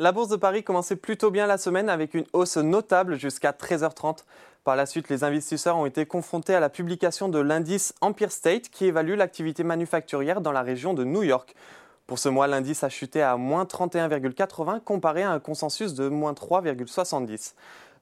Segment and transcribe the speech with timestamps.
[0.00, 4.24] La bourse de Paris commençait plutôt bien la semaine avec une hausse notable jusqu'à 13h30.
[4.64, 8.70] Par la suite, les investisseurs ont été confrontés à la publication de l'indice Empire State
[8.70, 11.54] qui évalue l'activité manufacturière dans la région de New York.
[12.06, 16.32] Pour ce mois, l'indice a chuté à moins 31,80 comparé à un consensus de moins
[16.32, 17.52] 3,70.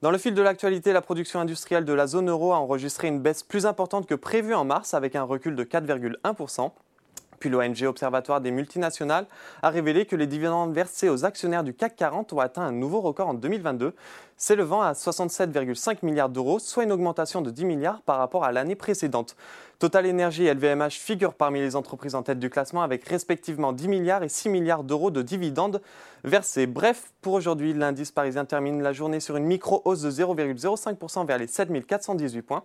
[0.00, 3.18] Dans le fil de l'actualité, la production industrielle de la zone euro a enregistré une
[3.18, 6.70] baisse plus importante que prévue en mars avec un recul de 4,1%.
[7.38, 9.26] Puis l'ONG Observatoire des multinationales
[9.62, 13.00] a révélé que les dividendes versés aux actionnaires du CAC 40 ont atteint un nouveau
[13.00, 13.94] record en 2022,
[14.36, 18.76] s'élevant à 67,5 milliards d'euros, soit une augmentation de 10 milliards par rapport à l'année
[18.76, 19.36] précédente.
[19.78, 23.88] Total Energy et LVMH figurent parmi les entreprises en tête du classement avec respectivement 10
[23.88, 25.80] milliards et 6 milliards d'euros de dividendes
[26.24, 26.66] versés.
[26.66, 31.46] Bref, pour aujourd'hui, l'indice parisien termine la journée sur une micro-hausse de 0,05% vers les
[31.46, 32.64] 7418 points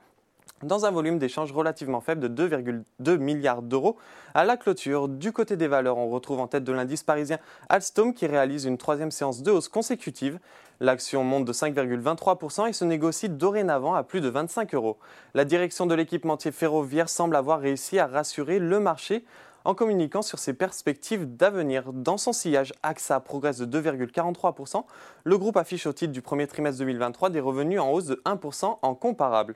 [0.63, 3.97] dans un volume d'échange relativement faible de 2,2 milliards d'euros.
[4.33, 7.37] À la clôture, du côté des valeurs, on retrouve en tête de l'indice parisien
[7.69, 10.39] Alstom qui réalise une troisième séance de hausse consécutive.
[10.79, 14.97] L'action monte de 5,23% et se négocie dorénavant à plus de 25 euros.
[15.33, 19.23] La direction de l'équipementier ferroviaire semble avoir réussi à rassurer le marché
[19.65, 21.93] en communiquant sur ses perspectives d'avenir.
[21.93, 24.83] Dans son sillage, AXA progresse de 2,43%.
[25.23, 28.79] Le groupe affiche au titre du premier trimestre 2023 des revenus en hausse de 1%
[28.81, 29.55] en comparable.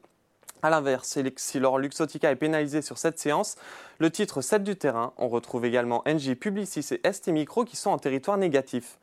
[0.64, 3.56] A l'inverse, si l'or Luxotica est pénalisé sur cette séance,
[4.00, 7.92] le titre 7 du terrain, on retrouve également NG Publicis et ST Micro qui sont
[7.92, 8.98] en territoire négatif.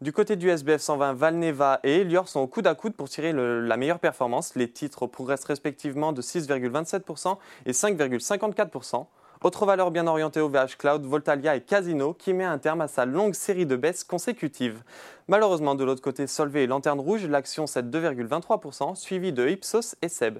[0.00, 3.32] Du côté du SBF 120, Valneva et Elior sont au coude à coude pour tirer
[3.32, 4.54] la meilleure performance.
[4.54, 7.36] Les titres progressent respectivement de 6,27%
[7.66, 9.06] et 5,54%.
[9.42, 12.88] Autre valeur bien orientée au VH Cloud, Voltalia et Casino, qui met un terme à
[12.88, 14.82] sa longue série de baisses consécutives.
[15.28, 20.08] Malheureusement, de l'autre côté, Solvay et Lanterne Rouge, l'action cède 2,23%, suivi de Ipsos et
[20.08, 20.38] Seb.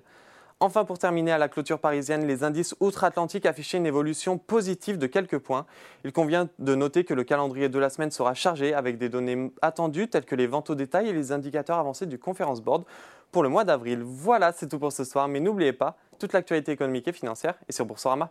[0.63, 5.07] Enfin, pour terminer, à la clôture parisienne, les indices outre-Atlantique affichaient une évolution positive de
[5.07, 5.65] quelques points.
[6.05, 9.51] Il convient de noter que le calendrier de la semaine sera chargé avec des données
[9.63, 12.85] attendues telles que les ventes au détail et les indicateurs avancés du Conference Board
[13.33, 14.03] pour le mois d'avril.
[14.03, 17.73] Voilà, c'est tout pour ce soir, mais n'oubliez pas, toute l'actualité économique et financière est
[17.73, 18.29] sur Boursorama.